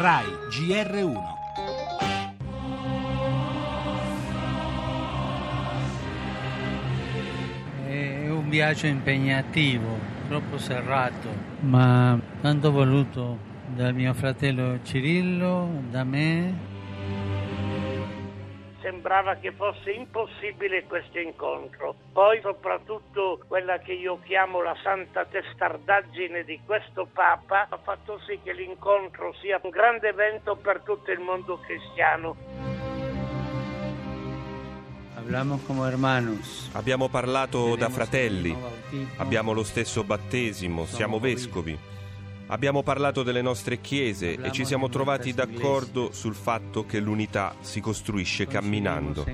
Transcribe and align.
RAI 0.00 0.24
GR1. 0.48 1.18
È 7.86 8.30
un 8.30 8.48
viaggio 8.48 8.86
impegnativo, 8.86 9.98
troppo 10.26 10.56
serrato, 10.56 11.28
ma 11.60 12.18
tanto 12.40 12.70
voluto 12.70 13.36
dal 13.74 13.92
mio 13.92 14.14
fratello 14.14 14.78
Cirillo, 14.82 15.82
da 15.90 16.02
me. 16.04 16.69
Sembrava 18.80 19.34
che 19.34 19.52
fosse 19.52 19.90
impossibile 19.90 20.84
questo 20.84 21.18
incontro. 21.18 21.94
Poi 22.12 22.40
soprattutto 22.40 23.38
quella 23.46 23.78
che 23.78 23.92
io 23.92 24.20
chiamo 24.24 24.62
la 24.62 24.76
santa 24.82 25.26
testardaggine 25.26 26.44
di 26.44 26.60
questo 26.64 27.06
Papa 27.12 27.66
ha 27.68 27.76
fatto 27.76 28.18
sì 28.26 28.38
che 28.42 28.54
l'incontro 28.54 29.34
sia 29.34 29.60
un 29.62 29.70
grande 29.70 30.08
evento 30.08 30.56
per 30.56 30.80
tutto 30.80 31.10
il 31.10 31.20
mondo 31.20 31.58
cristiano. 31.58 32.36
Abbiamo 36.72 37.08
parlato 37.08 37.76
da 37.76 37.88
fratelli, 37.90 38.56
abbiamo 39.18 39.52
lo 39.52 39.62
stesso 39.62 40.02
battesimo, 40.04 40.86
siamo 40.86 41.18
vescovi. 41.18 41.78
Abbiamo 42.50 42.82
parlato 42.82 43.22
delle 43.22 43.42
nostre 43.42 43.80
chiese 43.80 44.32
e 44.32 44.50
ci 44.50 44.64
siamo 44.64 44.88
trovati 44.88 45.32
d'accordo 45.32 46.10
sul 46.10 46.34
fatto 46.34 46.84
che 46.84 46.98
l'unità 46.98 47.54
si 47.60 47.80
costruisce 47.80 48.48
camminando. 48.48 49.24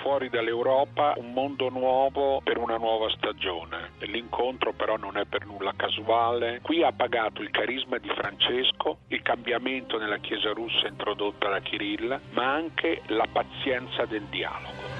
Fuori 0.00 0.30
dall'Europa 0.30 1.12
un 1.18 1.32
mondo 1.34 1.68
nuovo 1.68 2.40
per 2.42 2.56
una 2.56 2.78
nuova 2.78 3.10
stagione. 3.10 3.90
L'incontro 3.98 4.72
però 4.72 4.96
non 4.96 5.18
è 5.18 5.26
per 5.26 5.44
nulla 5.44 5.74
casuale. 5.76 6.60
Qui 6.62 6.82
ha 6.82 6.92
pagato 6.92 7.42
il 7.42 7.50
carisma 7.50 7.98
di 7.98 8.08
Francesco, 8.08 9.00
il 9.08 9.20
cambiamento 9.20 9.98
nella 9.98 10.18
Chiesa 10.18 10.52
russa 10.52 10.88
introdotta 10.88 11.50
da 11.50 11.60
Kirill, 11.60 12.18
ma 12.30 12.54
anche 12.54 13.02
la 13.08 13.26
pazienza 13.30 14.06
del 14.06 14.24
dialogo. 14.30 14.91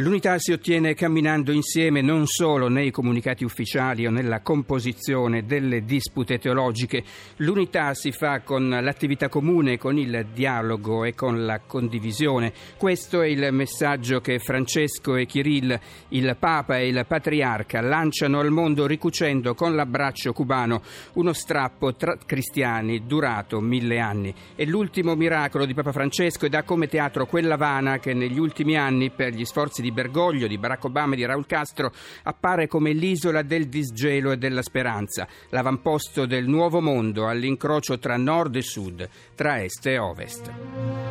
L'unità 0.00 0.38
si 0.38 0.52
ottiene 0.52 0.94
camminando 0.94 1.52
insieme 1.52 2.00
non 2.00 2.26
solo 2.26 2.68
nei 2.68 2.90
comunicati 2.90 3.44
ufficiali 3.44 4.06
o 4.06 4.10
nella 4.10 4.40
composizione 4.40 5.44
delle 5.44 5.84
dispute 5.84 6.38
teologiche, 6.38 7.04
l'unità 7.36 7.92
si 7.92 8.10
fa 8.10 8.40
con 8.40 8.70
l'attività 8.70 9.28
comune, 9.28 9.76
con 9.76 9.98
il 9.98 10.28
dialogo 10.32 11.04
e 11.04 11.14
con 11.14 11.44
la 11.44 11.60
condivisione. 11.66 12.50
Questo 12.78 13.20
è 13.20 13.26
il 13.26 13.52
messaggio 13.52 14.22
che 14.22 14.38
Francesco 14.38 15.16
e 15.16 15.26
Kirill, 15.26 15.78
il 16.08 16.34
Papa 16.38 16.78
e 16.78 16.88
il 16.88 17.04
Patriarca, 17.06 17.82
lanciano 17.82 18.40
al 18.40 18.50
mondo 18.50 18.86
ricucendo 18.86 19.54
con 19.54 19.74
l'abbraccio 19.74 20.32
cubano 20.32 20.80
uno 21.14 21.34
strappo 21.34 21.94
tra 21.94 22.16
cristiani 22.24 23.04
durato 23.04 23.60
mille 23.60 23.98
anni. 23.98 24.34
È 24.54 24.64
l'ultimo 24.64 25.14
miracolo 25.14 25.66
di 25.66 25.74
Papa 25.74 25.92
Francesco 25.92 26.46
ed 26.46 26.54
ha 26.54 26.62
come 26.62 26.88
teatro 26.88 27.26
quell'Havana 27.26 27.98
che 27.98 28.14
negli 28.14 28.38
ultimi 28.38 28.78
anni, 28.78 29.10
per 29.10 29.34
gli 29.34 29.44
sforzi 29.44 29.82
di 29.82 29.88
Bergoglio, 29.92 30.46
di 30.46 30.58
Barack 30.58 30.84
Obama 30.84 31.14
e 31.14 31.16
di 31.16 31.24
Raul 31.24 31.46
Castro, 31.46 31.92
appare 32.24 32.66
come 32.66 32.92
l'isola 32.92 33.42
del 33.42 33.68
disgelo 33.68 34.32
e 34.32 34.38
della 34.38 34.62
speranza, 34.62 35.26
l'avamposto 35.50 36.26
del 36.26 36.46
nuovo 36.46 36.80
mondo 36.80 37.28
all'incrocio 37.28 37.98
tra 37.98 38.16
nord 38.16 38.56
e 38.56 38.62
sud, 38.62 39.08
tra 39.34 39.62
est 39.62 39.86
e 39.86 39.98
ovest. 39.98 41.09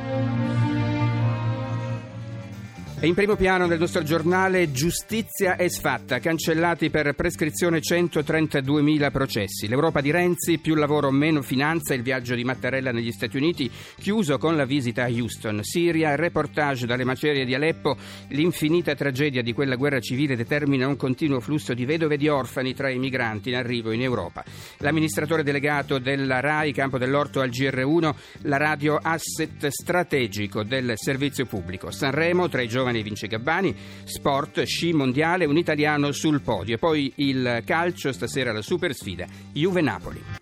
E 3.01 3.07
in 3.07 3.13
primo 3.13 3.37
piano 3.37 3.65
del 3.65 3.79
nostro 3.79 4.03
giornale 4.03 4.73
Giustizia 4.73 5.55
è 5.55 5.69
sfatta, 5.69 6.19
cancellati 6.19 6.89
per 6.89 7.13
prescrizione 7.13 7.79
132.000 7.79 9.09
processi. 9.09 9.69
L'Europa 9.69 10.01
di 10.01 10.11
Renzi, 10.11 10.57
più 10.57 10.75
lavoro, 10.75 11.09
meno 11.09 11.41
finanza, 11.41 11.93
il 11.93 12.01
viaggio 12.01 12.35
di 12.35 12.43
Mattarella 12.43 12.91
negli 12.91 13.13
Stati 13.13 13.37
Uniti, 13.37 13.71
chiuso 13.99 14.37
con 14.37 14.57
la 14.57 14.65
visita 14.65 15.05
a 15.05 15.07
Houston. 15.07 15.63
Siria, 15.63 16.17
reportage 16.17 16.85
dalle 16.85 17.05
macerie 17.05 17.45
di 17.45 17.55
Aleppo, 17.55 17.95
l'infinita 18.31 18.93
tragedia 18.95 19.41
di 19.41 19.53
quella 19.53 19.77
guerra 19.77 20.01
civile 20.01 20.35
determina 20.35 20.85
un 20.85 20.97
continuo 20.97 21.39
flusso 21.39 21.73
di 21.73 21.85
vedove 21.85 22.15
e 22.15 22.17
di 22.17 22.27
orfani 22.27 22.73
tra 22.73 22.89
i 22.89 22.99
migranti 22.99 23.47
in 23.47 23.55
arrivo 23.55 23.91
in 23.91 24.01
Europa. 24.01 24.43
L'amministratore 24.79 25.43
delegato 25.43 25.99
della 25.99 26.41
RAI, 26.41 26.73
Campo 26.73 26.97
dell'Orto 26.97 27.39
al 27.39 27.47
GR1, 27.47 28.13
la 28.41 28.57
radio 28.57 28.99
asset 29.01 29.67
strategico 29.67 30.63
del 30.63 30.91
servizio 30.95 31.45
pubblico. 31.45 31.91
Sanremo, 31.91 32.49
tra 32.49 32.61
i 32.61 32.67
giovani 32.67 32.87
Vince 32.91 33.27
Gabbani, 33.27 33.75
sport, 34.03 34.63
sci 34.63 34.93
mondiale, 34.93 35.45
un 35.45 35.57
italiano 35.57 36.11
sul 36.11 36.41
podio. 36.41 36.77
Poi 36.77 37.11
il 37.15 37.61
calcio, 37.65 38.11
stasera 38.11 38.51
la 38.51 38.61
super 38.61 38.93
sfida, 38.93 39.25
Juve-Napoli. 39.53 40.38